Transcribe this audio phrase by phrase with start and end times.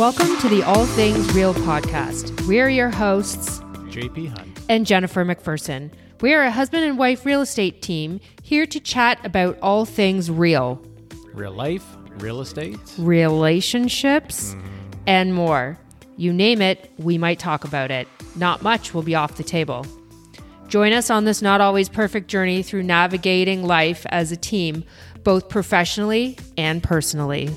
[0.00, 2.40] Welcome to the All Things Real podcast.
[2.46, 3.58] We are your hosts
[3.90, 4.58] JP Hunt.
[4.70, 5.90] and Jennifer McPherson.
[6.22, 10.30] We are a husband and wife real estate team here to chat about all things
[10.30, 10.82] real,
[11.34, 11.84] Real life,
[12.16, 12.78] real estate.
[12.96, 14.96] relationships, mm-hmm.
[15.06, 15.78] and more.
[16.16, 18.08] You name it, we might talk about it.
[18.36, 19.84] Not much will be off the table.
[20.68, 24.82] Join us on this not always perfect journey through navigating life as a team,
[25.24, 27.50] both professionally and personally.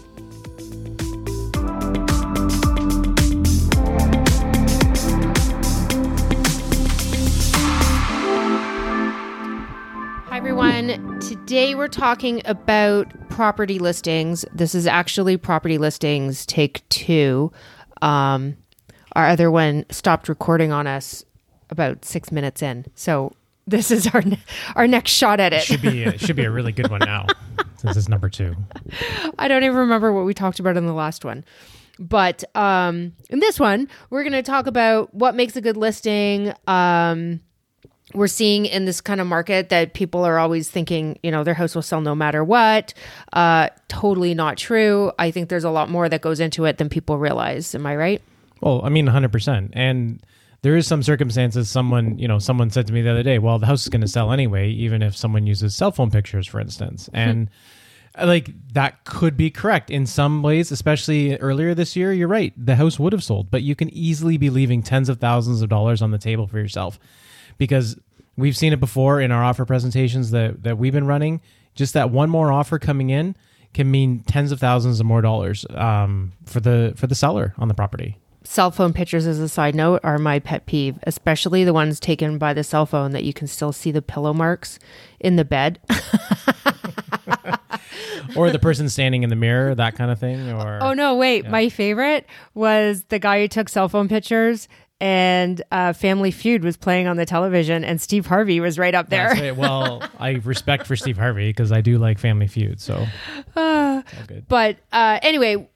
[11.45, 14.45] Today we're talking about property listings.
[14.53, 17.51] This is actually property listings take two.
[18.01, 18.55] Um,
[19.11, 21.25] our other one stopped recording on us
[21.69, 22.85] about six minutes in.
[22.95, 23.33] So
[23.67, 24.39] this is our ne-
[24.75, 25.63] our next shot at it.
[25.63, 27.27] should be a, should be a really good one now
[27.77, 28.55] since it's number two.
[29.37, 31.43] I don't even remember what we talked about in the last one.
[31.99, 36.53] But um, in this one, we're going to talk about what makes a good listing.
[36.67, 37.41] Um,
[38.13, 41.53] we're seeing in this kind of market that people are always thinking, you know, their
[41.53, 42.93] house will sell no matter what.
[43.31, 45.11] Uh, totally not true.
[45.19, 47.73] I think there's a lot more that goes into it than people realize.
[47.75, 48.21] Am I right?
[48.61, 49.71] Well, I mean, hundred percent.
[49.73, 50.23] And
[50.61, 51.69] there is some circumstances.
[51.69, 54.01] Someone, you know, someone said to me the other day, "Well, the house is going
[54.01, 57.49] to sell anyway, even if someone uses cell phone pictures, for instance." And
[58.17, 62.13] uh, like that could be correct in some ways, especially earlier this year.
[62.13, 65.19] You're right; the house would have sold, but you can easily be leaving tens of
[65.19, 66.97] thousands of dollars on the table for yourself
[67.57, 67.97] because
[68.37, 71.41] we've seen it before in our offer presentations that that we've been running.
[71.75, 73.35] Just that one more offer coming in
[73.73, 77.67] can mean tens of thousands of more dollars um, for the for the seller on
[77.67, 78.17] the property.
[78.45, 82.37] Cell phone pictures, as a side note, are my pet peeve, especially the ones taken
[82.37, 84.79] by the cell phone that you can still see the pillow marks
[85.21, 85.79] in the bed.
[88.35, 90.51] or the person standing in the mirror, that kind of thing.
[90.51, 91.47] Or Oh no, wait.
[91.47, 94.67] My favorite was the guy who took cell phone pictures
[94.99, 99.09] and uh, Family Feud was playing on the television and Steve Harvey was right up
[99.09, 99.29] there.
[99.29, 99.55] Right.
[99.55, 102.79] Well, I respect for Steve Harvey because I do like Family Feud.
[102.79, 103.05] So
[103.55, 104.45] good.
[104.47, 105.67] But uh, anyway,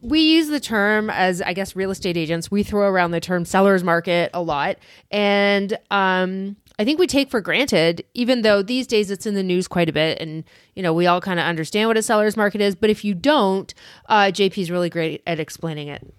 [0.00, 2.50] we use the term as I guess real estate agents.
[2.50, 4.76] We throw around the term seller's market a lot,
[5.10, 9.42] and um, I think we take for granted, even though these days it's in the
[9.42, 10.44] news quite a bit, and
[10.74, 12.74] you know we all kind of understand what a seller's market is.
[12.74, 13.72] But if you don't,
[14.08, 16.14] uh, JP's really great at explaining it.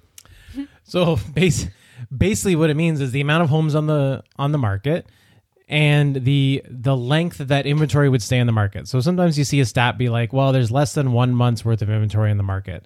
[0.84, 1.68] So base,
[2.16, 5.08] basically, what it means is the amount of homes on the on the market
[5.68, 8.88] and the the length that inventory would stay in the market.
[8.88, 11.82] So sometimes you see a stat be like, well, there's less than one month's worth
[11.82, 12.86] of inventory in the market.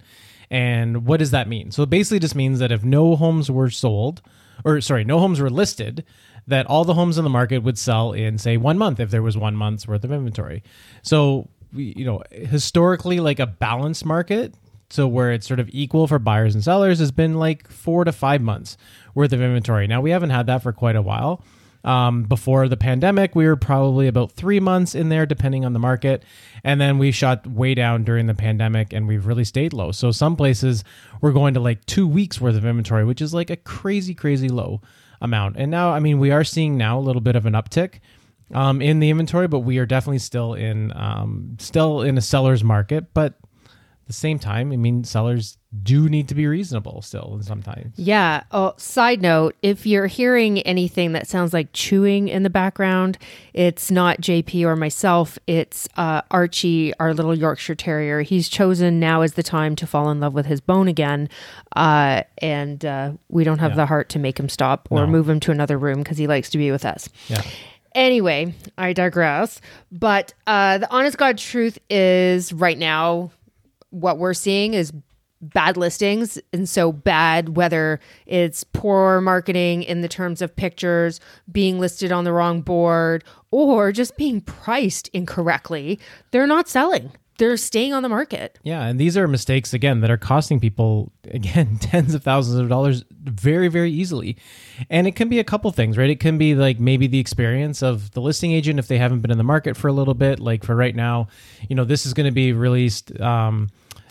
[0.50, 1.72] And what does that mean?
[1.72, 4.22] So it basically just means that if no homes were sold,
[4.64, 6.04] or sorry, no homes were listed,
[6.46, 9.22] that all the homes in the market would sell in say one month if there
[9.22, 10.62] was one month's worth of inventory.
[11.02, 14.54] So you know, historically, like a balanced market,
[14.90, 18.12] so where it's sort of equal for buyers and sellers, has been like four to
[18.12, 18.76] five months
[19.16, 19.88] worth of inventory.
[19.88, 21.42] Now we haven't had that for quite a while.
[21.82, 25.78] Um, before the pandemic, we were probably about three months in there, depending on the
[25.78, 26.24] market.
[26.64, 29.92] And then we shot way down during the pandemic and we've really stayed low.
[29.92, 30.82] So some places
[31.20, 34.48] we're going to like two weeks worth of inventory, which is like a crazy, crazy
[34.48, 34.80] low
[35.20, 35.56] amount.
[35.56, 38.00] And now, I mean, we are seeing now a little bit of an uptick
[38.52, 42.64] um, in the inventory, but we are definitely still in um, still in a seller's
[42.64, 43.14] market.
[43.14, 43.34] But
[43.64, 47.92] at the same time, I mean, sellers do need to be reasonable still and sometimes.
[47.96, 48.44] Yeah.
[48.52, 53.18] Oh, side note, if you're hearing anything that sounds like chewing in the background,
[53.54, 55.38] it's not JP or myself.
[55.46, 58.22] It's uh, Archie, our little Yorkshire Terrier.
[58.22, 61.28] He's chosen now is the time to fall in love with his bone again.
[61.74, 65.06] Uh, and uh, we don't have the heart to make him stop or No.
[65.06, 67.08] move him to another room because he likes to be with us.
[67.28, 67.42] Yeah.
[67.94, 69.60] Anyway, I digress.
[69.90, 73.30] But uh, the honest God truth is right now,
[73.90, 74.92] what we're seeing is
[75.40, 76.38] bad listings.
[76.52, 81.20] And so, bad whether it's poor marketing in the terms of pictures,
[81.50, 85.98] being listed on the wrong board, or just being priced incorrectly,
[86.30, 87.12] they're not selling.
[87.38, 88.58] They're staying on the market.
[88.62, 92.68] Yeah, and these are mistakes again that are costing people again tens of thousands of
[92.68, 94.38] dollars very very easily.
[94.88, 96.08] And it can be a couple things, right?
[96.08, 99.30] It can be like maybe the experience of the listing agent if they haven't been
[99.30, 100.40] in the market for a little bit.
[100.40, 101.28] Like for right now,
[101.68, 103.68] you know, this is going to be released um,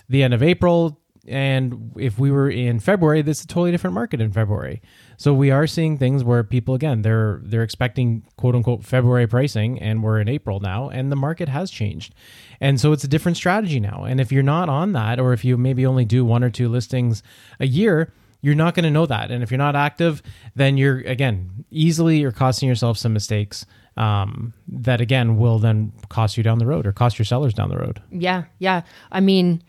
[0.08, 3.94] the end of April and if we were in February, this is a totally different
[3.94, 4.82] market in February.
[5.18, 9.80] So we are seeing things where people again they're they're expecting quote unquote February pricing,
[9.80, 12.14] and we're in April now, and the market has changed,
[12.60, 14.04] and so it's a different strategy now.
[14.04, 16.70] And if you're not on that, or if you maybe only do one or two
[16.70, 17.24] listings
[17.60, 19.32] a year, you're not going to know that.
[19.32, 20.22] And if you're not active,
[20.56, 23.66] then you're again easily you're costing yourself some mistakes
[23.98, 27.70] um, that again will then cost you down the road or cost your sellers down
[27.70, 28.02] the road.
[28.12, 28.82] Yeah, yeah.
[29.12, 29.64] I mean,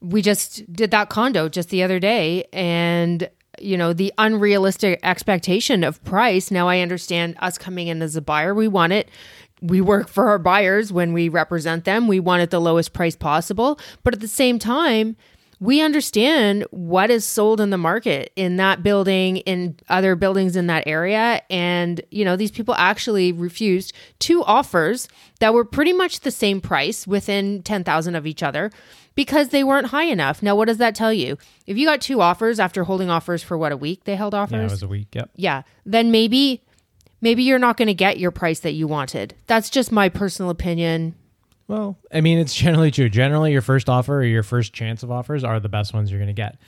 [0.00, 3.28] we just did that condo just the other day and
[3.60, 6.50] you know the unrealistic expectation of price.
[6.50, 9.08] Now i understand us coming in as a buyer we want it.
[9.62, 12.08] We work for our buyers when we represent them.
[12.08, 13.78] We want it the lowest price possible.
[14.02, 15.16] But at the same time
[15.60, 20.66] we understand what is sold in the market in that building in other buildings in
[20.66, 25.06] that area and you know these people actually refused two offers
[25.38, 28.70] that were pretty much the same price within 10,000 of each other
[29.14, 30.42] because they weren't high enough.
[30.42, 31.36] Now what does that tell you?
[31.66, 34.56] If you got two offers after holding offers for what a week they held offers?
[34.56, 35.08] Yeah, it was a week.
[35.14, 35.30] Yep.
[35.36, 36.62] yeah, then maybe
[37.20, 39.34] maybe you're not going to get your price that you wanted.
[39.46, 41.14] That's just my personal opinion.
[41.70, 43.08] Well, I mean, it's generally true.
[43.08, 46.18] Generally, your first offer or your first chance of offers are the best ones you're
[46.18, 46.58] going to get.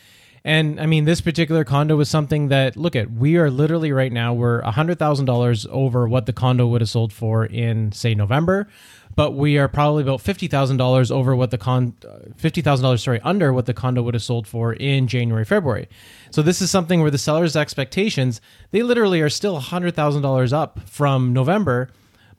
[0.45, 4.13] And I mean, this particular condo was something that, look at, we are literally right
[4.13, 8.69] now, we're $100,000 over what the condo would have sold for in, say, November.
[9.17, 13.67] But we are probably about $50,000 over what the con, uh, $50,000, sorry, under what
[13.67, 15.89] the condo would have sold for in January, February.
[16.31, 18.41] So this is something where the seller's expectations,
[18.71, 21.91] they literally are still $100,000 up from November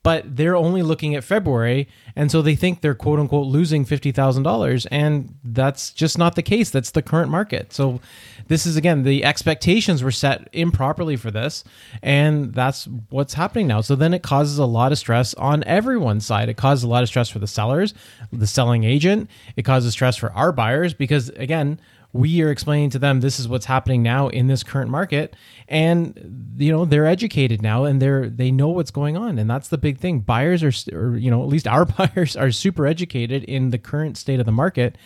[0.03, 4.11] but they're only looking at February, and so they think they're quote unquote losing fifty
[4.11, 6.69] thousand dollars, and that's just not the case.
[6.69, 7.71] That's the current market.
[7.71, 8.01] So
[8.47, 11.63] this is again the expectations were set improperly for this,
[12.01, 13.79] and that's what's happening now.
[13.81, 16.49] So then it causes a lot of stress on everyone's side.
[16.49, 17.93] It causes a lot of stress for the sellers,
[18.31, 19.29] the selling agent.
[19.55, 21.79] It causes stress for our buyers because again
[22.13, 25.35] we are explaining to them this is what's happening now in this current market.
[25.67, 29.39] And you know they're educated now and they're they know what's going on.
[29.39, 30.19] And that's the big thing.
[30.19, 34.17] Buyers are or, you know at least our buyers are super educated in the current
[34.17, 34.97] state of the market.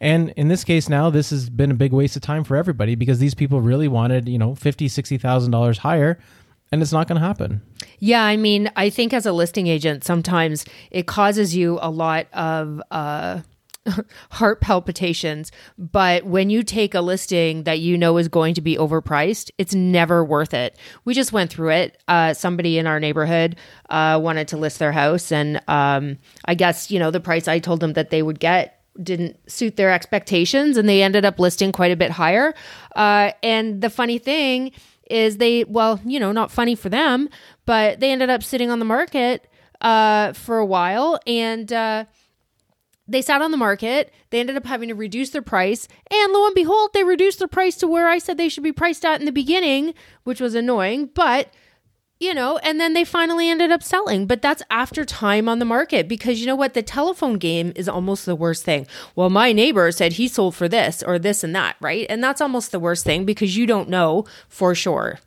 [0.00, 2.94] And in this case now this has been a big waste of time for everybody
[2.94, 6.18] because these people really wanted you know 50 60000 dollars higher
[6.72, 7.62] and it's not going to happen.
[7.98, 12.28] Yeah, I mean, I think as a listing agent, sometimes it causes you a lot
[12.32, 13.40] of uh,
[14.30, 15.50] heart palpitations.
[15.78, 19.74] But when you take a listing that you know is going to be overpriced, it's
[19.74, 20.76] never worth it.
[21.04, 22.02] We just went through it.
[22.08, 23.56] Uh, somebody in our neighborhood
[23.88, 27.58] uh, wanted to list their house, and um, I guess you know the price I
[27.58, 31.72] told them that they would get didn't suit their expectations, and they ended up listing
[31.72, 32.54] quite a bit higher.
[32.96, 34.72] Uh, and the funny thing
[35.08, 37.28] is, they well, you know, not funny for them,
[37.66, 39.48] but they ended up sitting on the market
[39.80, 42.04] uh, for a while, and uh,
[43.10, 44.12] they sat on the market.
[44.30, 45.88] They ended up having to reduce their price.
[46.10, 48.72] And lo and behold, they reduced their price to where I said they should be
[48.72, 51.10] priced at in the beginning, which was annoying.
[51.12, 51.52] But,
[52.20, 54.26] you know, and then they finally ended up selling.
[54.26, 56.74] But that's after time on the market because you know what?
[56.74, 58.86] The telephone game is almost the worst thing.
[59.16, 62.06] Well, my neighbor said he sold for this or this and that, right?
[62.08, 65.18] And that's almost the worst thing because you don't know for sure.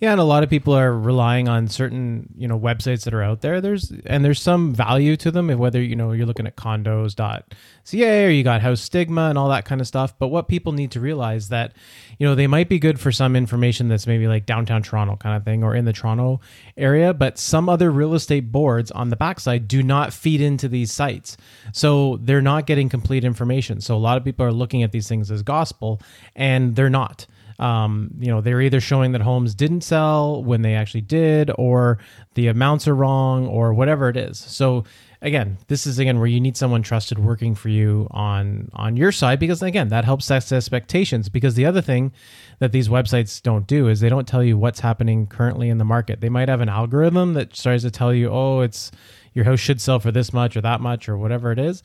[0.00, 3.22] Yeah, and a lot of people are relying on certain, you know, websites that are
[3.22, 3.60] out there.
[3.60, 8.30] There's and there's some value to them, whether you know you're looking at condos.ca or
[8.30, 10.18] you got HouseSigma and all that kind of stuff.
[10.18, 11.74] But what people need to realize that,
[12.18, 15.36] you know, they might be good for some information that's maybe like downtown Toronto kind
[15.36, 16.40] of thing or in the Toronto
[16.78, 20.90] area, but some other real estate boards on the backside do not feed into these
[20.90, 21.36] sites.
[21.74, 23.82] So they're not getting complete information.
[23.82, 26.00] So a lot of people are looking at these things as gospel
[26.34, 27.26] and they're not
[27.60, 31.98] um, you know, they're either showing that homes didn't sell when they actually did, or
[32.34, 34.38] the amounts are wrong, or whatever it is.
[34.38, 34.84] So
[35.20, 39.12] again, this is again where you need someone trusted working for you on on your
[39.12, 41.28] side because again, that helps set expectations.
[41.28, 42.12] Because the other thing
[42.60, 45.84] that these websites don't do is they don't tell you what's happening currently in the
[45.84, 46.22] market.
[46.22, 48.90] They might have an algorithm that starts to tell you, oh, it's
[49.34, 51.82] your house should sell for this much or that much or whatever it is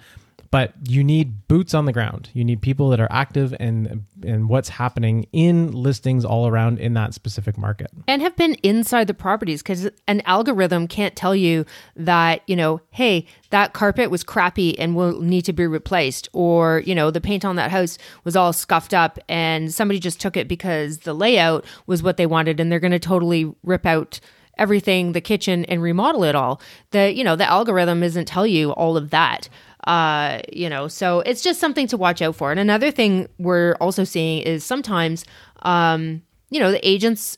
[0.55, 2.29] but you need boots on the ground.
[2.31, 6.93] You need people that are active and and what's happening in listings all around in
[6.93, 7.91] that specific market.
[8.07, 11.65] And have been inside the properties cuz an algorithm can't tell you
[11.97, 16.81] that, you know, hey, that carpet was crappy and will need to be replaced or,
[16.85, 20.38] you know, the paint on that house was all scuffed up and somebody just took
[20.38, 24.21] it because the layout was what they wanted and they're going to totally rip out
[24.57, 28.71] everything the kitchen and remodel it all the you know the algorithm isn't tell you
[28.71, 29.50] all of that
[29.86, 32.51] uh, you know, so it's just something to watch out for.
[32.51, 35.25] And another thing we're also seeing is sometimes,
[35.63, 37.36] um, you know, the agents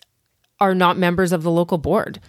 [0.59, 2.19] are not members of the local board.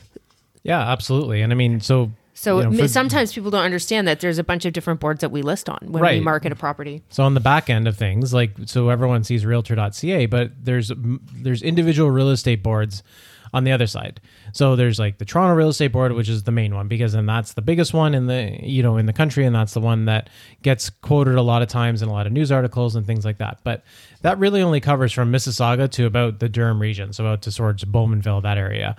[0.63, 1.41] Yeah, absolutely.
[1.41, 4.45] And I mean, so so you know, for, sometimes people don't understand that there's a
[4.45, 6.19] bunch of different boards that we list on when Right.
[6.19, 7.03] we market a property.
[7.09, 10.93] So on the back end of things, like so everyone sees realtor.ca, but there's
[11.35, 13.03] there's individual real estate boards
[13.53, 14.21] on the other side.
[14.53, 17.27] So there's like the Toronto Real Estate Board, which is the main one because then
[17.27, 20.07] that's the biggest one in the you know in the country, and that's the one
[20.07, 20.31] that
[20.63, 23.39] gets quoted a lot of times in a lot of news articles and things like
[23.39, 23.59] that.
[23.65, 23.85] But
[24.23, 27.85] that really only covers from Mississauga to about the Durham region, so about to towards
[27.85, 28.97] Bowmanville, that area.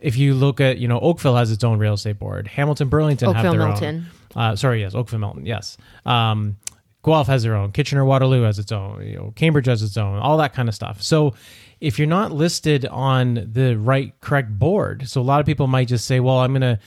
[0.00, 2.46] If you look at, you know, Oakville has its own real estate board.
[2.46, 4.06] Hamilton, Burlington have Oakville, their Milton.
[4.36, 4.42] own.
[4.42, 5.78] Uh, sorry, yes, Oakville, Milton, yes.
[6.04, 6.56] Um,
[7.02, 10.18] Guelph has their own, Kitchener Waterloo has its own, you know, Cambridge has its own,
[10.18, 11.00] all that kind of stuff.
[11.00, 11.34] So
[11.80, 15.88] if you're not listed on the right correct board, so a lot of people might
[15.88, 16.78] just say, well, I'm going to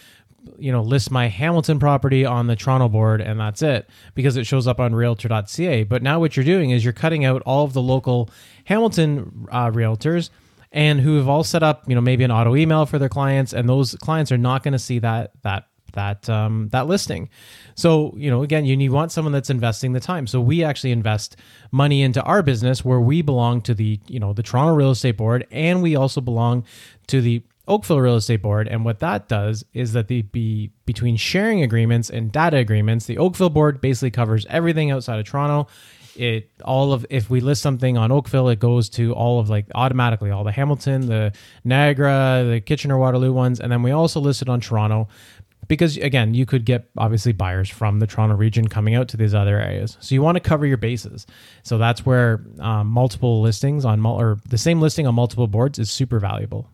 [0.58, 4.46] you know list my Hamilton property on the Toronto board and that's it because it
[4.46, 7.74] shows up on realtor.ca but now what you're doing is you're cutting out all of
[7.74, 8.30] the local
[8.64, 10.30] Hamilton uh, realtors
[10.72, 13.54] and who have all set up you know maybe an auto email for their clients
[13.54, 17.30] and those clients are not going to see that that that um, that listing.
[17.76, 20.28] So you know, again, you need want someone that's investing the time.
[20.28, 21.36] So we actually invest
[21.72, 25.18] money into our business where we belong to the you know the Toronto Real Estate
[25.18, 26.66] Board, and we also belong
[27.08, 28.68] to the Oakville Real Estate Board.
[28.68, 33.20] And what that does is that the be between sharing agreements and data agreements, the
[33.20, 35.70] Oakville Board basically covers everything outside of Toronto.
[36.16, 39.68] It all of if we list something on Oakville, it goes to all of like
[39.76, 41.32] automatically all the Hamilton, the
[41.64, 45.08] Niagara, the Kitchener Waterloo ones, and then we also listed on Toronto
[45.70, 49.34] because again you could get obviously buyers from the toronto region coming out to these
[49.34, 51.26] other areas so you want to cover your bases
[51.64, 55.80] so that's where um, multiple listings on mul- or the same listing on multiple boards
[55.80, 56.70] is super valuable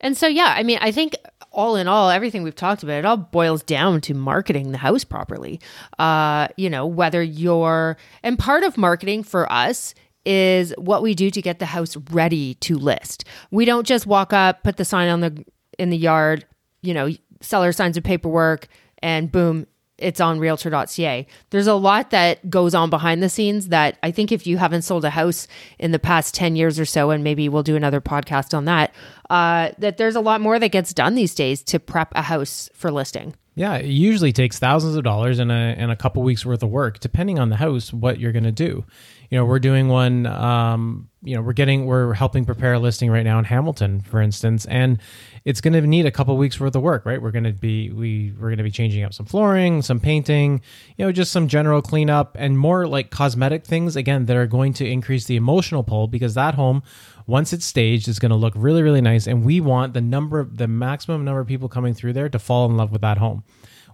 [0.00, 1.16] And so, yeah, I mean, I think
[1.50, 5.02] all in all, everything we've talked about, it all boils down to marketing the house
[5.02, 5.60] properly.
[5.98, 11.30] Uh, you know, whether you're, and part of marketing for us is what we do
[11.30, 13.24] to get the house ready to list.
[13.50, 15.44] We don't just walk up, put the sign on the
[15.80, 16.46] in the yard,
[16.82, 17.08] you know,
[17.40, 18.68] seller signs of paperwork,
[19.02, 19.66] and boom,
[19.98, 21.26] it's on realtor.ca.
[21.50, 24.82] There's a lot that goes on behind the scenes that I think if you haven't
[24.82, 28.00] sold a house in the past 10 years or so, and maybe we'll do another
[28.00, 28.94] podcast on that,
[29.28, 32.70] uh, that there's a lot more that gets done these days to prep a house
[32.74, 33.34] for listing.
[33.58, 36.70] Yeah, it usually takes thousands of dollars and a and a couple weeks worth of
[36.70, 38.84] work, depending on the house, what you're going to do.
[39.30, 40.26] You know, we're doing one.
[40.26, 44.20] Um, you know, we're getting we're helping prepare a listing right now in Hamilton, for
[44.22, 45.00] instance, and
[45.44, 47.04] it's going to need a couple weeks worth of work.
[47.04, 49.98] Right, we're going to be we we're going to be changing up some flooring, some
[49.98, 50.60] painting,
[50.96, 54.72] you know, just some general cleanup and more like cosmetic things again that are going
[54.74, 56.84] to increase the emotional pull because that home
[57.28, 60.40] once it's staged it's going to look really really nice and we want the number
[60.40, 63.18] of the maximum number of people coming through there to fall in love with that
[63.18, 63.44] home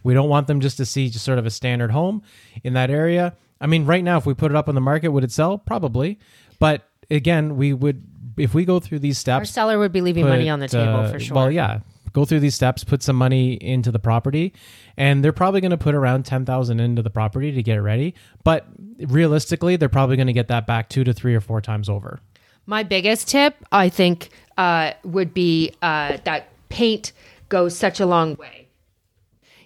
[0.03, 2.23] we don't want them just to see just sort of a standard home
[2.63, 5.09] in that area i mean right now if we put it up on the market
[5.09, 6.19] would it sell probably
[6.59, 8.03] but again we would
[8.37, 10.97] if we go through these steps, Our seller would be leaving money on the table
[10.97, 11.35] uh, for sure.
[11.35, 11.81] Well, yeah,
[12.13, 14.53] go through these steps, put some money into the property,
[14.97, 17.83] and they're probably going to put around ten thousand into the property to get it
[17.83, 18.15] ready.
[18.43, 18.67] But
[18.99, 22.21] realistically, they're probably going to get that back two to three or four times over.
[22.67, 27.13] My biggest tip, I think, uh, would be uh, that paint
[27.49, 28.69] goes such a long way.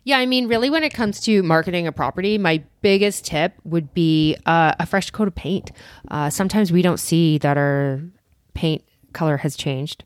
[0.05, 3.93] Yeah, I mean, really, when it comes to marketing a property, my biggest tip would
[3.93, 5.71] be uh, a fresh coat of paint.
[6.11, 8.00] Uh, sometimes we don't see that our
[8.55, 10.05] paint color has changed.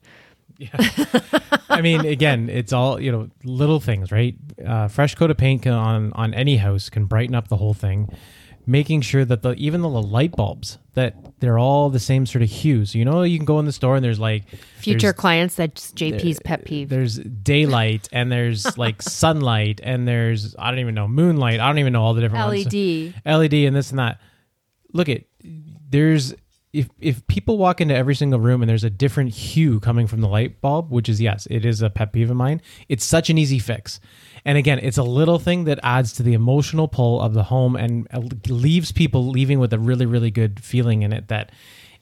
[0.59, 0.71] Yeah.
[1.69, 4.35] I mean, again, it's all you know, little things, right?
[4.65, 8.09] Uh, fresh coat of paint on on any house can brighten up the whole thing.
[8.65, 12.49] Making sure that the even the light bulbs that they're all the same sort of
[12.51, 12.85] hue.
[12.85, 14.45] So you know, you can go in the store and there's like
[14.77, 16.89] Future there's- clients, that's JP's pet peeve.
[16.89, 21.59] there's daylight and there's like sunlight and there's I don't even know moonlight.
[21.59, 22.67] I don't even know all the different ones.
[22.67, 23.15] LED.
[23.27, 24.21] LED and this and that.
[24.93, 25.25] Look at
[25.91, 26.35] there's
[26.73, 30.21] if if people walk into every single room and there's a different hue coming from
[30.21, 32.63] the light bulb, which is yes, it is a pet peeve of mine.
[32.89, 34.01] It's such an easy fix.
[34.45, 37.77] And again, it's a little thing that adds to the emotional pull of the home
[37.77, 38.09] and
[38.49, 41.51] leaves people leaving with a really really good feeling in it that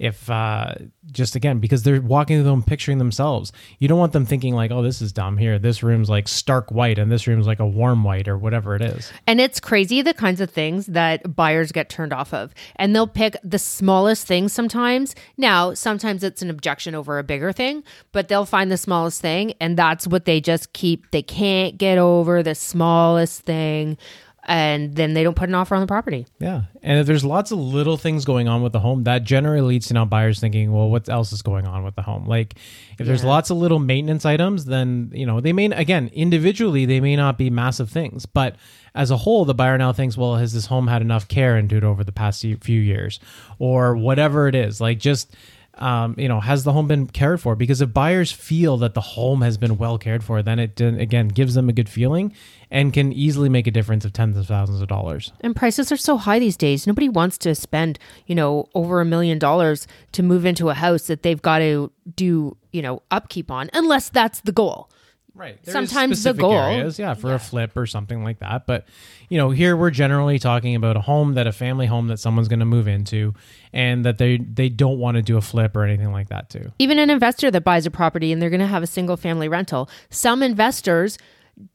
[0.00, 0.74] if uh,
[1.12, 4.54] just again because they're walking through the home picturing themselves you don't want them thinking
[4.54, 7.60] like oh this is dumb here this room's like stark white and this room's like
[7.60, 11.36] a warm white or whatever it is And it's crazy the kinds of things that
[11.36, 12.54] buyers get turned off of.
[12.76, 15.14] And they'll pick the smallest thing sometimes.
[15.36, 19.54] Now, sometimes it's an objection over a bigger thing, but they'll find the smallest thing
[19.60, 21.10] and that's what they just keep.
[21.10, 23.98] They can't get over the smallest thing.
[24.44, 26.26] And then they don't put an offer on the property.
[26.38, 26.62] Yeah.
[26.82, 29.88] And if there's lots of little things going on with the home, that generally leads
[29.88, 32.24] to now buyers thinking, well, what else is going on with the home?
[32.24, 32.54] Like
[32.98, 37.00] if there's lots of little maintenance items, then, you know, they may, again, individually, they
[37.00, 38.24] may not be massive things.
[38.24, 38.56] But
[38.94, 41.76] as a whole, the buyer now thinks, well, has this home had enough care into
[41.76, 43.20] it over the past few years?
[43.58, 44.80] Or whatever it is.
[44.80, 45.36] Like just,
[45.80, 47.56] um, you know, has the home been cared for?
[47.56, 51.28] Because if buyers feel that the home has been well cared for, then it again
[51.28, 52.34] gives them a good feeling
[52.70, 55.32] and can easily make a difference of tens of thousands of dollars.
[55.40, 56.86] And prices are so high these days.
[56.86, 61.06] Nobody wants to spend, you know, over a million dollars to move into a house
[61.08, 64.90] that they've got to do, you know, upkeep on, unless that's the goal.
[65.34, 65.58] Right.
[65.66, 68.66] Sometimes the goal- areas, yeah, for a flip or something like that.
[68.66, 68.86] But
[69.28, 72.48] you know, here we're generally talking about a home that a family home that someone's
[72.48, 73.34] going to move into,
[73.72, 76.72] and that they they don't want to do a flip or anything like that too.
[76.78, 79.48] even an investor that buys a property and they're going to have a single family
[79.48, 81.18] rental some investors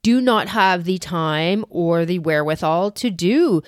[0.02, 3.62] do not have the time or the wherewithal to do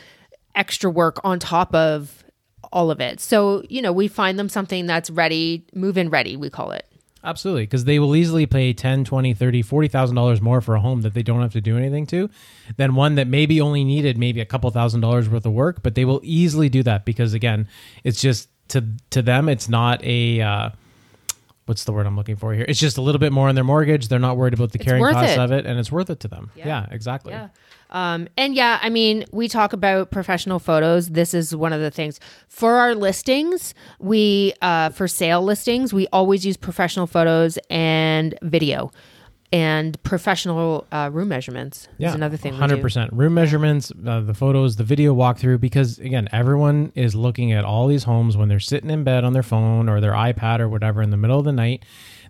[0.54, 2.25] extra work on top of
[2.73, 3.21] all of it.
[3.21, 6.87] So, you know, we find them something that's ready, move in ready, we call it.
[7.25, 11.02] Absolutely, because they will easily pay 10, 20, 30, 40,000 dollars more for a home
[11.02, 12.30] that they don't have to do anything to
[12.76, 15.94] than one that maybe only needed maybe a couple thousand dollars worth of work, but
[15.94, 17.68] they will easily do that because again,
[18.04, 20.70] it's just to to them it's not a uh,
[21.66, 22.64] what's the word I'm looking for here?
[22.66, 24.08] It's just a little bit more on their mortgage.
[24.08, 25.38] They're not worried about the carrying worth costs it.
[25.38, 26.50] of it and it's worth it to them.
[26.54, 27.32] Yeah, exactly.
[27.32, 27.48] Yeah.
[27.90, 31.09] Um, and yeah, I mean, we talk about professional photos.
[31.09, 33.75] This is one of the things for our listings.
[33.99, 38.90] We, uh, for sale listings, we always use professional photos and video
[39.50, 42.52] and professional uh, room measurements Yeah, is another thing.
[42.52, 45.61] Hundred percent room measurements, uh, the photos, the video walkthrough.
[45.61, 49.33] Because again, everyone is looking at all these homes when they're sitting in bed on
[49.33, 51.85] their phone or their iPad or whatever in the middle of the night.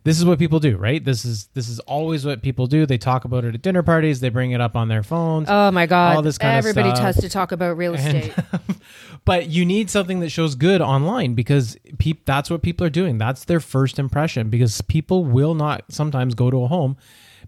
[0.08, 1.04] This is what people do, right?
[1.04, 2.86] This is this is always what people do.
[2.86, 4.20] They talk about it at dinner parties.
[4.20, 5.48] They bring it up on their phones.
[5.50, 6.16] Oh my God.
[6.16, 8.32] All this kind of Everybody has to talk about real estate.
[9.26, 13.18] but you need something that shows good online because peop- that's what people are doing.
[13.18, 16.96] That's their first impression because people will not sometimes go to a home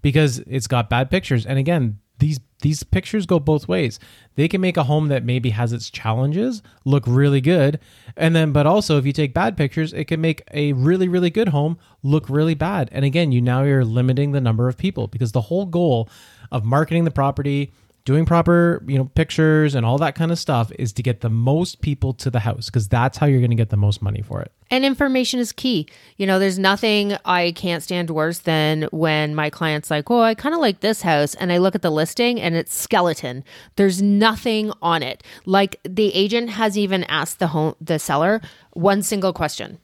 [0.02, 1.46] because it's got bad pictures.
[1.46, 3.98] And again, these these pictures go both ways.
[4.34, 7.80] They can make a home that maybe has its challenges look really good,
[8.16, 11.30] and then but also if you take bad pictures, it can make a really really
[11.30, 12.88] good home look really bad.
[12.92, 16.08] And again, you now you're limiting the number of people because the whole goal
[16.52, 17.72] of marketing the property
[18.10, 21.30] doing proper you know pictures and all that kind of stuff is to get the
[21.30, 24.20] most people to the house because that's how you're going to get the most money
[24.20, 25.86] for it And information is key.
[26.16, 30.34] You know, there's nothing I can't stand worse than when my client's like, "Oh, I
[30.34, 33.42] kind of like this house," and I look at the listing and it's skeleton.
[33.76, 35.22] There's nothing on it.
[35.44, 38.40] Like the agent has even asked the home the seller
[38.72, 39.78] one single question.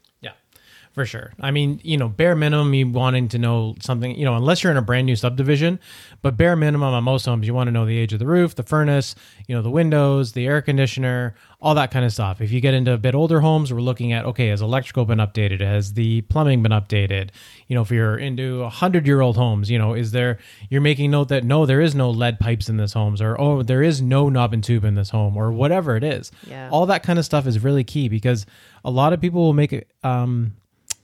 [0.96, 1.34] For sure.
[1.38, 4.70] I mean you know bare minimum you wanting to know something you know unless you're
[4.70, 5.78] in a brand new subdivision
[6.22, 8.54] but bare minimum on most homes you want to know the age of the roof
[8.54, 9.14] the furnace
[9.46, 12.40] you know the windows the air conditioner all that kind of stuff.
[12.40, 15.18] If you get into a bit older homes we're looking at okay has electrical been
[15.18, 15.60] updated?
[15.60, 17.28] Has the plumbing been updated?
[17.66, 20.38] You know if you're into a hundred year old homes you know is there
[20.70, 23.62] you're making note that no there is no lead pipes in this homes or oh
[23.62, 26.32] there is no knob and tube in this home or whatever it is.
[26.46, 26.70] Yeah.
[26.72, 28.46] all that kind of stuff is really key because
[28.82, 30.54] a lot of people will make it um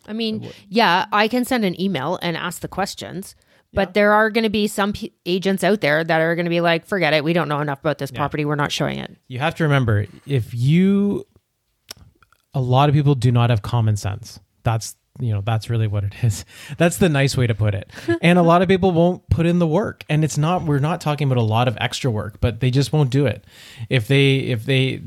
[0.06, 3.34] I mean, yeah, I can send an email and ask the questions,
[3.72, 6.50] but there are going to be some p- agents out there that are going to
[6.50, 8.44] be like, "Forget it, we don't know enough about this property.
[8.44, 11.26] We're not showing it." you have to remember if you
[12.54, 14.40] a lot of people do not have common sense.
[14.62, 16.44] That's you know that's really what it is.
[16.78, 17.90] That's the nice way to put it.
[18.22, 21.00] And a lot of people won't put in the work and it's not we're not
[21.02, 23.44] talking about a lot of extra work but they just won't do it.
[23.90, 25.02] If they if they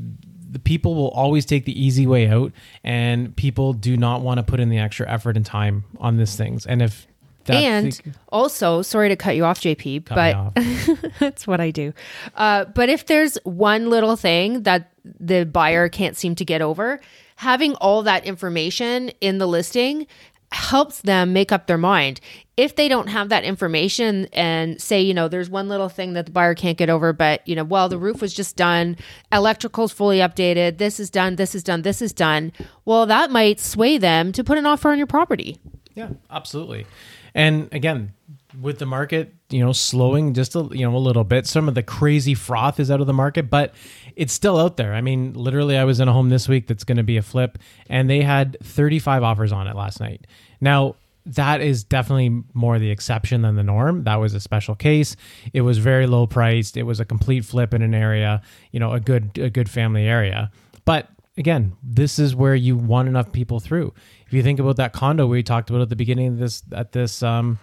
[0.50, 2.52] the people will always take the easy way out
[2.84, 6.36] and people do not want to put in the extra effort and time on these
[6.36, 7.06] things and if
[7.46, 10.52] that's and the- also, sorry to cut you off, JP, me off.
[10.54, 11.92] but that's what I do.
[12.34, 17.00] Uh, but if there's one little thing that the buyer can't seem to get over,
[17.36, 20.06] having all that information in the listing
[20.52, 22.20] helps them make up their mind.
[22.56, 26.26] If they don't have that information and say, you know, there's one little thing that
[26.26, 28.96] the buyer can't get over, but, you know, well, the roof was just done,
[29.30, 32.52] electrical's fully updated, this is done, this is done, this is done,
[32.84, 35.58] well, that might sway them to put an offer on your property.
[35.94, 36.86] Yeah, absolutely.
[37.34, 38.14] And again,
[38.60, 41.74] with the market, you know, slowing just a you know a little bit, some of
[41.74, 43.74] the crazy froth is out of the market, but
[44.14, 44.94] it's still out there.
[44.94, 47.22] I mean, literally, I was in a home this week that's going to be a
[47.22, 50.26] flip, and they had 35 offers on it last night.
[50.60, 50.96] Now.
[51.30, 54.04] That is definitely more the exception than the norm.
[54.04, 55.16] That was a special case.
[55.52, 56.76] It was very low priced.
[56.76, 60.06] It was a complete flip in an area, you know, a good a good family
[60.06, 60.52] area.
[60.84, 63.92] But again, this is where you want enough people through.
[64.26, 66.92] If you think about that condo we talked about at the beginning of this at
[66.92, 67.58] this um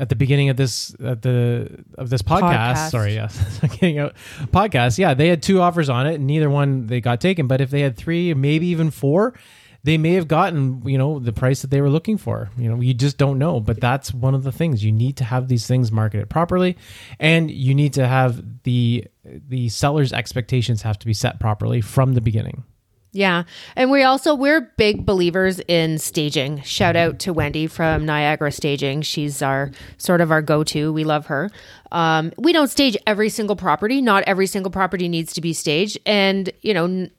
[0.00, 2.90] at the beginning of this at the of this podcast, Podcast.
[2.90, 3.60] sorry yes.
[3.60, 4.98] Getting out uh, podcast.
[4.98, 6.14] Yeah they had two offers on it.
[6.14, 9.34] And neither one they got taken but if they had three maybe even four
[9.82, 12.50] they may have gotten you know the price that they were looking for.
[12.56, 14.82] You know you just don't know but that's one of the things.
[14.82, 16.78] You need to have these things marketed properly
[17.18, 22.14] and you need to have the the seller's expectations have to be set properly from
[22.14, 22.64] the beginning
[23.12, 23.42] Yeah.
[23.74, 26.62] And we also we're big believers in staging.
[26.62, 29.02] Shout out to Wendy from Niagara Staging.
[29.02, 30.92] She's our sort of our go-to.
[30.92, 31.50] We love her.
[31.90, 34.00] Um, we don't stage every single property.
[34.00, 35.98] Not every single property needs to be staged.
[36.06, 37.10] And, you know, n-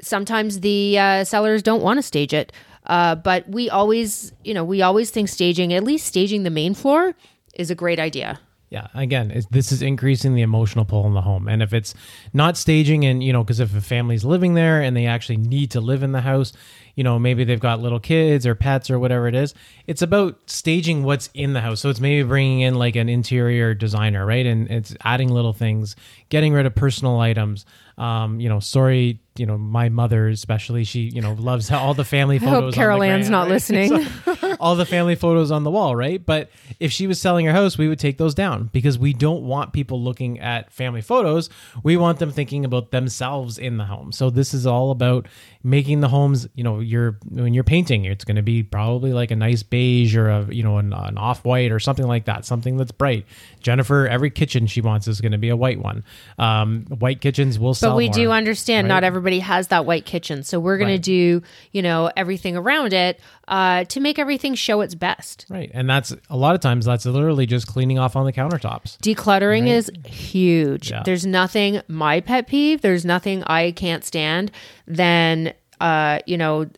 [0.00, 2.52] sometimes the uh, sellers don't want to stage it.
[2.84, 6.74] Uh, but we always, you know, we always think staging, at least staging the main
[6.74, 7.14] floor,
[7.54, 8.40] is a great idea.
[8.72, 11.46] Yeah, again, this is increasing the emotional pull in the home.
[11.46, 11.92] And if it's
[12.32, 15.72] not staging and, you know, because if a family's living there and they actually need
[15.72, 16.54] to live in the house,
[16.94, 19.52] you know, maybe they've got little kids or pets or whatever it is,
[19.86, 21.80] it's about staging what's in the house.
[21.80, 24.46] So it's maybe bringing in like an interior designer, right?
[24.46, 25.94] And it's adding little things,
[26.30, 27.66] getting rid of personal items.
[27.98, 32.06] Um, you know, sorry, you know, my mother especially, she, you know, loves all the
[32.06, 32.54] family I photos.
[32.54, 33.50] hope on the Carol Ann's not right?
[33.50, 34.04] listening.
[34.04, 36.24] So, all the family photos on the wall, right?
[36.24, 36.48] But
[36.78, 39.72] if she was selling her house, we would take those down because we don't want
[39.72, 41.50] people looking at family photos.
[41.82, 44.12] We want them thinking about themselves in the home.
[44.12, 45.26] So this is all about
[45.64, 49.30] making the homes, you know, you're when you're painting, it's going to be probably like
[49.30, 52.76] a nice beige or a, you know, an, an off-white or something like that, something
[52.76, 53.24] that's bright.
[53.60, 56.02] Jennifer, every kitchen she wants is going to be a white one.
[56.38, 60.04] Um, white kitchens will sell But we more, do understand not everybody has that white
[60.04, 60.42] kitchen.
[60.42, 60.96] So we're going Right.
[60.96, 65.46] to do, you know, everything around it uh, to make everything show its best.
[65.48, 65.70] Right.
[65.72, 68.98] And that's a lot of times that's literally just cleaning off on the countertops.
[68.98, 70.90] Decluttering is huge.
[70.90, 71.02] Yeah.
[71.04, 74.50] There's nothing my pet peeve, there's nothing I can't stand
[74.86, 76.68] than uh, you know,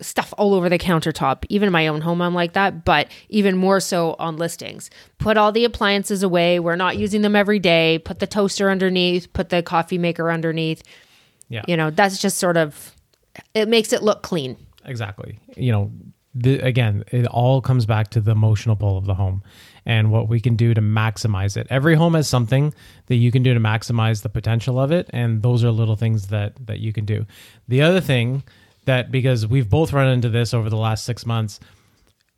[0.00, 1.44] stuff all over the countertop.
[1.48, 4.90] Even in my own home I'm like that, but even more so on listings.
[5.18, 6.58] Put all the appliances away.
[6.60, 7.98] We're not using them every day.
[7.98, 10.82] Put the toaster underneath, put the coffee maker underneath.
[11.48, 11.62] Yeah.
[11.66, 12.94] You know, that's just sort of
[13.54, 14.56] it makes it look clean.
[14.84, 15.92] exactly you know
[16.34, 19.42] the, again it all comes back to the emotional pull of the home
[19.88, 22.72] and what we can do to maximize it every home has something
[23.06, 26.28] that you can do to maximize the potential of it and those are little things
[26.28, 27.26] that that you can do
[27.66, 28.44] the other thing
[28.84, 31.58] that because we've both run into this over the last six months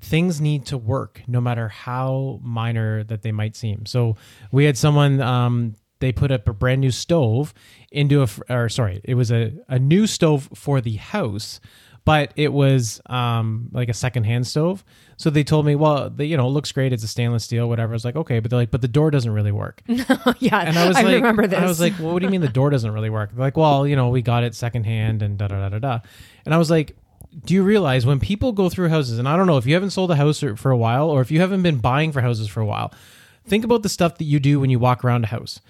[0.00, 3.86] things need to work no matter how minor that they might seem.
[3.86, 4.16] So
[4.50, 7.52] we had someone um, they put up a brand new stove
[7.92, 11.60] into a or sorry, it was a, a new stove for the house,
[12.04, 14.84] but it was um, like a secondhand stove.
[15.16, 16.92] So they told me, well, the, you know, it looks great.
[16.92, 17.92] It's a stainless steel, whatever.
[17.92, 19.82] I was like, okay, but they're like, but the door doesn't really work.
[19.86, 21.58] yeah, And I was like, remember this.
[21.58, 23.30] I was like, well, what do you mean the door doesn't really work?
[23.32, 26.00] They're like, well, you know, we got it secondhand and da da da da da.
[26.46, 26.96] And I was like,
[27.44, 29.90] do you realize when people go through houses, and I don't know if you haven't
[29.90, 32.48] sold a house or- for a while, or if you haven't been buying for houses
[32.48, 32.92] for a while,
[33.46, 35.60] think about the stuff that you do when you walk around a house.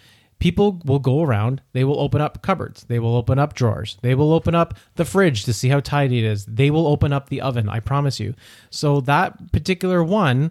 [0.41, 4.15] People will go around, they will open up cupboards, they will open up drawers, they
[4.15, 7.29] will open up the fridge to see how tidy it is, they will open up
[7.29, 8.35] the oven, I promise you.
[8.71, 10.51] So that particular one,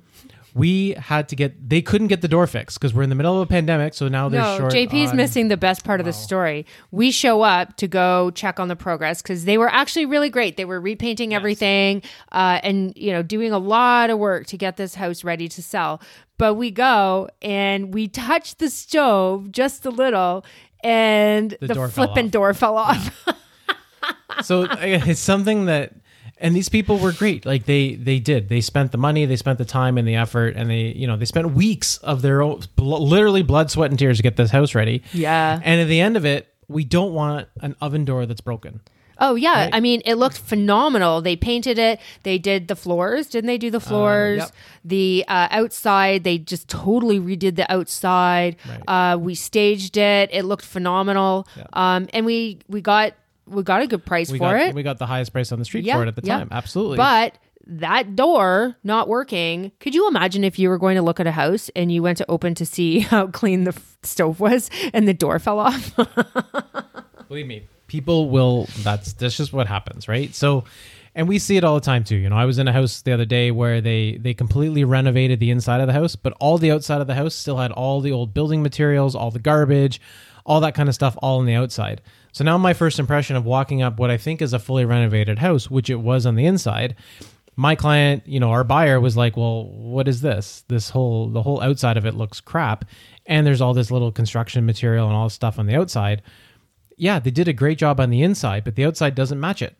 [0.54, 3.42] we had to get, they couldn't get the door fixed because we're in the middle
[3.42, 3.94] of a pandemic.
[3.94, 4.74] So now they're no, short.
[4.74, 6.66] JP's on- missing the best part of the story.
[6.92, 10.58] We show up to go check on the progress because they were actually really great.
[10.58, 14.78] They were repainting everything uh, and you know doing a lot of work to get
[14.78, 16.02] this house ready to sell.
[16.38, 20.46] But we go and we touch the stove just a little,
[20.84, 23.28] and the, door fell flipping door fell off.
[24.44, 25.94] so uh, it's something that
[26.42, 29.58] and these people were great like they they did they spent the money they spent
[29.58, 32.62] the time and the effort and they you know they spent weeks of their own
[32.78, 35.60] literally blood sweat and tears to get this house ready Yeah.
[35.64, 38.82] and at the end of it we don't want an oven door that's broken
[39.22, 39.76] Oh yeah, Right.
[39.76, 41.20] I mean it looked phenomenal.
[41.20, 42.00] They painted it.
[42.24, 43.58] They did the floors, didn't they?
[43.58, 44.38] Do the floors?
[44.38, 44.52] yep.
[44.86, 48.56] The uh, outside, they just totally redid the outside.
[48.66, 49.14] Right.
[49.14, 50.30] Uh, we staged it.
[50.32, 51.50] It looked phenomenal.
[51.58, 51.66] Yeah.
[51.74, 53.12] Um, and we we got
[53.50, 54.76] we got a good price we for got it.
[54.76, 56.40] we got the highest price on the street Yeah, for it at the yeah.
[56.40, 57.38] time absolutely But
[57.72, 59.72] that door not working.
[59.80, 62.18] Could you imagine if you were going to look at a house and you went
[62.18, 65.92] to open to see how clean the f- stove was and the door fell off?
[67.28, 68.68] Believe me, people will.
[68.80, 70.34] That's that's just what happens, right?
[70.34, 70.64] So,
[71.14, 72.16] and we see it all the time too.
[72.16, 75.40] You know, I was in a house the other day where they they completely renovated
[75.40, 78.02] the inside of the house, but all the outside of the house still had all
[78.02, 80.02] the old building materials, all the garbage,
[80.44, 82.02] all that kind of stuff, all on the outside.
[82.32, 85.40] So now my first impression of walking up what I think is a fully renovated
[85.40, 86.96] house, which it was on the inside.
[87.56, 90.64] My client, you know, our buyer was like, "Well, what is this?
[90.68, 92.86] This whole the whole outside of it looks crap,
[93.26, 96.22] and there's all this little construction material and all this stuff on the outside."
[97.00, 99.76] yeah, they did a great job on the inside, but the outside doesn't match it.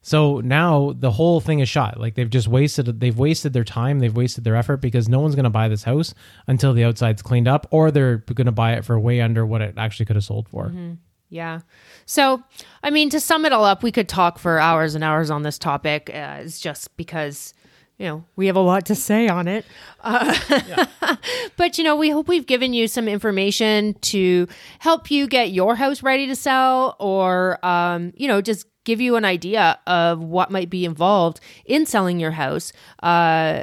[0.00, 2.00] So now the whole thing is shot.
[2.00, 5.36] Like they've just wasted they've wasted their time, they've wasted their effort because no one's
[5.36, 6.12] going to buy this house
[6.48, 9.60] until the outside's cleaned up or they're going to buy it for way under what
[9.60, 10.68] it actually could have sold for.
[10.68, 10.94] Mm-hmm.
[11.32, 11.60] Yeah.
[12.04, 12.42] So,
[12.82, 15.44] I mean, to sum it all up, we could talk for hours and hours on
[15.44, 16.10] this topic.
[16.12, 17.54] Uh, it's just because,
[17.96, 19.64] you know, we have a lot to say on it.
[20.02, 21.16] Uh,
[21.56, 24.46] but, you know, we hope we've given you some information to
[24.78, 29.16] help you get your house ready to sell or, um, you know, just give you
[29.16, 32.74] an idea of what might be involved in selling your house.
[33.02, 33.62] Uh,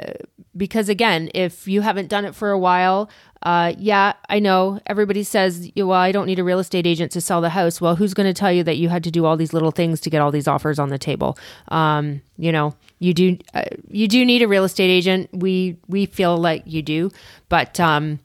[0.56, 3.08] because again, if you haven't done it for a while,
[3.42, 7.20] uh, yeah, I know everybody says, well, I don't need a real estate agent to
[7.20, 7.80] sell the house.
[7.80, 10.00] Well, who's going to tell you that you had to do all these little things
[10.02, 11.38] to get all these offers on the table?
[11.68, 15.30] Um, you know, you do, uh, you do need a real estate agent.
[15.32, 17.10] We, we feel like you do,
[17.48, 18.18] but, um,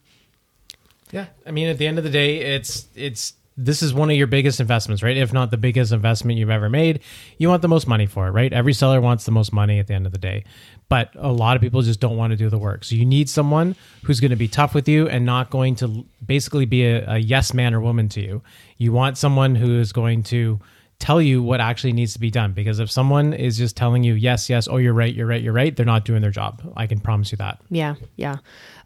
[1.12, 4.16] Yeah, I mean, at the end of the day, it's it's this is one of
[4.16, 5.16] your biggest investments, right?
[5.16, 7.00] If not the biggest investment you've ever made,
[7.38, 8.52] you want the most money for it, right?
[8.52, 10.44] Every seller wants the most money at the end of the day,
[10.88, 12.84] but a lot of people just don't want to do the work.
[12.84, 16.04] So you need someone who's going to be tough with you and not going to
[16.24, 18.42] basically be a, a yes man or woman to you.
[18.76, 20.60] You want someone who is going to
[20.98, 24.14] tell you what actually needs to be done because if someone is just telling you
[24.14, 26.86] yes yes oh you're right you're right you're right they're not doing their job i
[26.86, 28.36] can promise you that Yeah, yeah.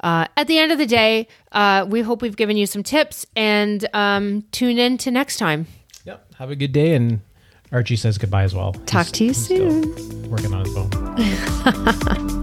[0.01, 3.27] Uh, at the end of the day, uh, we hope we've given you some tips
[3.37, 5.67] and um, tune in to next time.
[6.05, 7.21] yep have a good day and
[7.73, 10.31] archie says goodbye as well Talk to you He's soon.
[10.31, 12.37] working on his phone